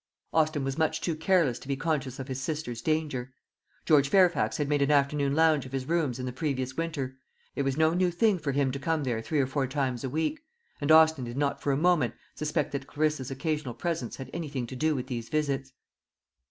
[0.33, 3.35] Austin was much too careless to be conscious of his sister's danger.
[3.85, 7.17] George Fairfax had made an afternoon lounge of his rooms in the previous winter;
[7.55, 10.09] it was no new thing for him to come there three or four times a
[10.09, 10.43] week;
[10.81, 14.75] and Austin did not for a moment suspect that Clarissa's occasional presence had anything to
[14.75, 15.71] do with these visits.